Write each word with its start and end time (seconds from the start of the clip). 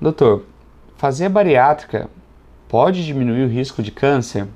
Doutor, 0.00 0.44
fazer 0.96 1.28
bariátrica 1.28 2.08
pode 2.70 3.04
diminuir 3.04 3.44
o 3.44 3.48
risco 3.50 3.82
de 3.82 3.90
câncer? 3.90 4.48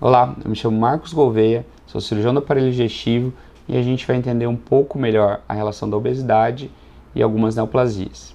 Olá, 0.00 0.36
eu 0.44 0.48
me 0.48 0.54
chamo 0.54 0.78
Marcos 0.78 1.12
Gouveia, 1.12 1.66
sou 1.84 2.00
cirurgião 2.00 2.32
do 2.32 2.38
aparelho 2.38 2.70
digestivo 2.70 3.32
e 3.68 3.76
a 3.76 3.82
gente 3.82 4.06
vai 4.06 4.14
entender 4.14 4.46
um 4.46 4.54
pouco 4.54 5.00
melhor 5.00 5.40
a 5.48 5.52
relação 5.52 5.90
da 5.90 5.96
obesidade 5.96 6.70
e 7.12 7.20
algumas 7.20 7.56
neoplasias. 7.56 8.32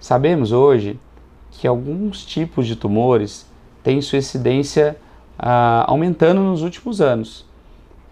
Sabemos 0.00 0.50
hoje 0.50 0.98
que 1.50 1.66
alguns 1.66 2.24
tipos 2.24 2.66
de 2.66 2.74
tumores 2.74 3.46
têm 3.82 4.00
sua 4.00 4.16
incidência 4.16 4.96
ah, 5.38 5.84
aumentando 5.86 6.40
nos 6.40 6.62
últimos 6.62 7.02
anos, 7.02 7.44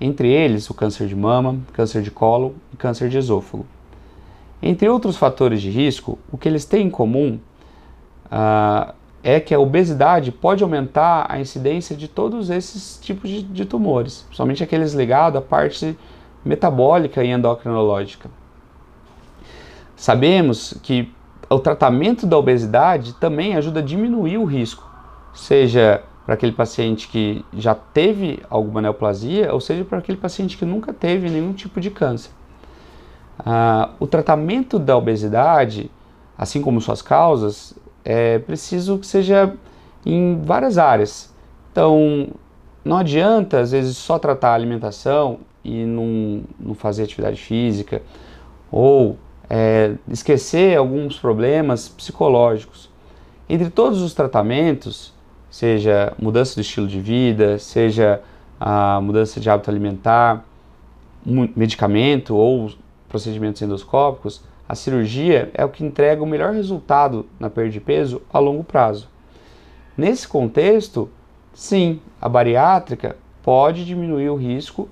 entre 0.00 0.28
eles 0.28 0.68
o 0.68 0.74
câncer 0.74 1.06
de 1.06 1.14
mama, 1.14 1.58
câncer 1.72 2.02
de 2.02 2.10
colo 2.10 2.54
e 2.72 2.76
câncer 2.76 3.08
de 3.08 3.18
esôfago. 3.18 3.66
Entre 4.62 4.88
outros 4.88 5.16
fatores 5.16 5.60
de 5.60 5.70
risco, 5.70 6.18
o 6.32 6.38
que 6.38 6.48
eles 6.48 6.64
têm 6.64 6.86
em 6.86 6.90
comum 6.90 7.38
ah, 8.30 8.94
é 9.22 9.38
que 9.40 9.54
a 9.54 9.58
obesidade 9.58 10.32
pode 10.32 10.62
aumentar 10.62 11.26
a 11.28 11.38
incidência 11.40 11.96
de 11.96 12.08
todos 12.08 12.50
esses 12.50 12.98
tipos 13.00 13.28
de, 13.30 13.42
de 13.42 13.64
tumores, 13.64 14.26
somente 14.30 14.62
aqueles 14.62 14.92
ligados 14.92 15.38
à 15.38 15.42
parte 15.42 15.96
metabólica 16.44 17.22
e 17.22 17.30
endocrinológica. 17.30 18.30
Sabemos 19.96 20.74
que 20.82 21.12
o 21.48 21.58
tratamento 21.58 22.26
da 22.26 22.36
obesidade 22.36 23.14
também 23.14 23.56
ajuda 23.56 23.80
a 23.80 23.82
diminuir 23.82 24.38
o 24.38 24.44
risco, 24.44 24.88
seja 25.34 26.02
para 26.24 26.34
aquele 26.34 26.52
paciente 26.52 27.08
que 27.08 27.44
já 27.52 27.74
teve 27.74 28.40
alguma 28.48 28.80
neoplasia, 28.80 29.52
ou 29.52 29.60
seja 29.60 29.84
para 29.84 29.98
aquele 29.98 30.16
paciente 30.16 30.56
que 30.56 30.64
nunca 30.64 30.92
teve 30.92 31.28
nenhum 31.28 31.52
tipo 31.52 31.80
de 31.80 31.90
câncer. 31.90 32.30
Ah, 33.38 33.90
o 34.00 34.06
tratamento 34.06 34.78
da 34.78 34.96
obesidade, 34.96 35.90
assim 36.36 36.62
como 36.62 36.80
suas 36.80 37.02
causas, 37.02 37.74
é 38.04 38.38
preciso 38.38 38.98
que 38.98 39.06
seja 39.06 39.54
em 40.04 40.40
várias 40.42 40.78
áreas. 40.78 41.32
Então, 41.70 42.28
não 42.84 42.98
adianta, 42.98 43.60
às 43.60 43.72
vezes, 43.72 43.96
só 43.96 44.18
tratar 44.18 44.50
a 44.50 44.54
alimentação 44.54 45.40
e 45.64 45.84
não, 45.84 46.42
não 46.60 46.74
fazer 46.74 47.04
atividade 47.04 47.40
física, 47.40 48.02
ou 48.70 49.18
é, 49.48 49.94
esquecer 50.08 50.76
alguns 50.76 51.18
problemas 51.18 51.88
psicológicos. 51.88 52.90
Entre 53.48 53.70
todos 53.70 54.02
os 54.02 54.14
tratamentos, 54.14 55.13
seja 55.54 56.12
mudança 56.20 56.56
do 56.56 56.62
estilo 56.62 56.88
de 56.88 57.00
vida, 57.00 57.60
seja 57.60 58.20
a 58.58 59.00
mudança 59.00 59.38
de 59.38 59.48
hábito 59.48 59.70
alimentar, 59.70 60.44
medicamento 61.24 62.34
ou 62.34 62.72
procedimentos 63.08 63.62
endoscópicos, 63.62 64.42
a 64.68 64.74
cirurgia 64.74 65.52
é 65.54 65.64
o 65.64 65.68
que 65.68 65.84
entrega 65.84 66.20
o 66.20 66.26
melhor 66.26 66.52
resultado 66.52 67.24
na 67.38 67.48
perda 67.48 67.70
de 67.70 67.80
peso 67.80 68.20
a 68.32 68.40
longo 68.40 68.64
prazo. 68.64 69.08
Nesse 69.96 70.26
contexto, 70.26 71.08
sim, 71.52 72.00
a 72.20 72.28
bariátrica 72.28 73.16
pode 73.40 73.84
diminuir 73.84 74.30
o 74.30 74.36
risco 74.36 74.88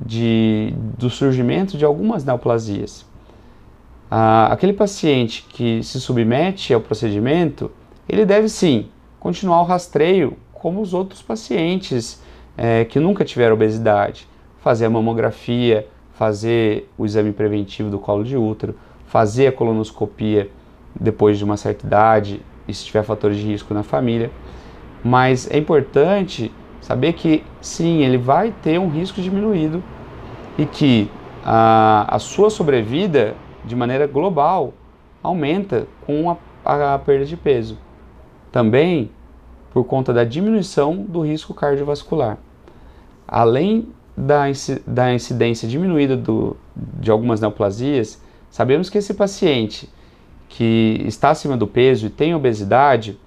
de, 0.00 0.74
do 0.98 1.08
surgimento 1.08 1.78
de 1.78 1.84
algumas 1.84 2.24
neoplasias. 2.24 3.06
Ah, 4.10 4.48
aquele 4.50 4.72
paciente 4.72 5.46
que 5.48 5.80
se 5.84 6.00
submete 6.00 6.74
ao 6.74 6.80
procedimento, 6.80 7.70
ele 8.08 8.26
deve 8.26 8.48
sim 8.48 8.88
continuar 9.26 9.60
o 9.60 9.64
rastreio 9.64 10.36
como 10.52 10.80
os 10.80 10.94
outros 10.94 11.20
pacientes 11.20 12.22
é, 12.56 12.84
que 12.84 13.00
nunca 13.00 13.24
tiveram 13.24 13.54
obesidade, 13.54 14.24
fazer 14.60 14.86
a 14.86 14.90
mamografia, 14.90 15.84
fazer 16.12 16.88
o 16.96 17.04
exame 17.04 17.32
preventivo 17.32 17.90
do 17.90 17.98
colo 17.98 18.22
de 18.22 18.36
útero, 18.36 18.76
fazer 19.06 19.48
a 19.48 19.52
colonoscopia 19.52 20.48
depois 20.94 21.38
de 21.38 21.44
uma 21.44 21.56
certa 21.56 21.84
idade 21.84 22.40
e 22.68 22.72
se 22.72 22.84
tiver 22.84 23.02
fatores 23.02 23.36
de 23.36 23.42
risco 23.44 23.74
na 23.74 23.82
família. 23.82 24.30
Mas 25.02 25.50
é 25.50 25.58
importante 25.58 26.52
saber 26.80 27.14
que 27.14 27.42
sim, 27.60 28.04
ele 28.04 28.18
vai 28.18 28.54
ter 28.62 28.78
um 28.78 28.88
risco 28.88 29.20
diminuído 29.20 29.82
e 30.56 30.64
que 30.64 31.10
a, 31.44 32.06
a 32.14 32.20
sua 32.20 32.48
sobrevida 32.48 33.34
de 33.64 33.74
maneira 33.74 34.06
global 34.06 34.72
aumenta 35.20 35.88
com 36.06 36.30
a, 36.64 36.94
a 36.94 36.98
perda 37.00 37.24
de 37.24 37.36
peso. 37.36 37.85
Também 38.50 39.10
por 39.72 39.84
conta 39.84 40.12
da 40.12 40.24
diminuição 40.24 40.96
do 40.96 41.20
risco 41.20 41.52
cardiovascular. 41.52 42.38
Além 43.28 43.88
da, 44.16 44.44
da 44.86 45.12
incidência 45.12 45.68
diminuída 45.68 46.16
do, 46.16 46.56
de 46.74 47.10
algumas 47.10 47.40
neoplasias, 47.40 48.20
sabemos 48.50 48.88
que 48.88 48.98
esse 48.98 49.12
paciente 49.12 49.90
que 50.48 51.02
está 51.06 51.30
acima 51.30 51.56
do 51.56 51.66
peso 51.66 52.06
e 52.06 52.10
tem 52.10 52.34
obesidade 52.34 53.18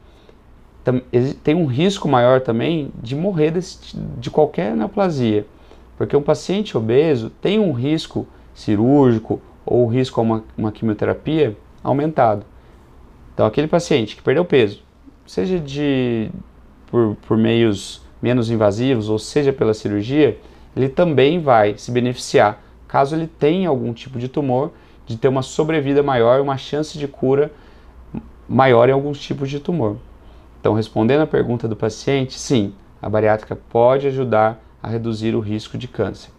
tem 1.44 1.54
um 1.54 1.66
risco 1.66 2.08
maior 2.08 2.42
também 2.42 2.92
de 3.00 3.16
morrer 3.16 3.52
desse, 3.52 3.96
de 4.18 4.32
qualquer 4.32 4.76
neoplasia, 4.76 5.46
porque 5.98 6.16
um 6.16 6.22
paciente 6.22 6.76
obeso 6.76 7.30
tem 7.30 7.60
um 7.60 7.74
risco 7.74 8.26
cirúrgico 8.56 9.40
ou 9.66 9.86
risco 9.86 10.20
a 10.20 10.24
uma, 10.24 10.44
uma 10.58 10.72
quimioterapia 10.72 11.56
aumentado. 11.84 12.44
Então, 13.34 13.46
aquele 13.46 13.68
paciente 13.68 14.16
que 14.16 14.24
perdeu 14.24 14.44
peso, 14.44 14.82
seja 15.30 15.60
de, 15.60 16.32
por, 16.88 17.16
por 17.28 17.38
meios 17.38 18.02
menos 18.20 18.50
invasivos 18.50 19.10
ou 19.10 19.20
seja 19.20 19.54
pela 19.54 19.76
cirurgia, 19.76 20.40
ele 20.76 20.90
também 20.90 21.40
vai 21.40 21.78
se 21.78 21.92
beneficiar 21.92 22.64
caso 22.88 23.16
ele 23.16 23.28
tenha 23.28 23.70
algum 23.70 23.94
tipo 23.94 24.18
de 24.18 24.28
tumor, 24.28 24.72
de 25.06 25.16
ter 25.16 25.28
uma 25.28 25.44
sobrevida 25.44 26.02
maior, 26.02 26.42
uma 26.42 26.58
chance 26.58 26.98
de 26.98 27.08
cura 27.08 27.52
maior 28.48 28.90
em 28.90 28.92
alguns 28.92 29.20
tipos 29.20 29.52
de 29.52 29.60
tumor. 29.60 29.98
Então, 30.60 30.74
respondendo 30.74 31.22
à 31.22 31.28
pergunta 31.28 31.68
do 31.68 31.76
paciente, 31.76 32.40
sim, 32.40 32.74
a 33.00 33.08
bariátrica 33.08 33.56
pode 33.56 34.08
ajudar 34.08 34.60
a 34.82 34.88
reduzir 34.88 35.36
o 35.36 35.40
risco 35.40 35.78
de 35.78 35.88
câncer. 35.88 36.32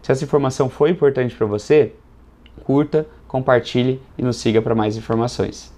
Se 0.00 0.12
essa 0.12 0.22
informação 0.22 0.70
foi 0.70 0.90
importante 0.90 1.34
para 1.34 1.46
você, 1.46 1.92
curta, 2.62 3.04
compartilhe 3.26 4.00
e 4.16 4.22
nos 4.22 4.36
siga 4.36 4.62
para 4.62 4.76
mais 4.76 4.96
informações. 4.96 5.75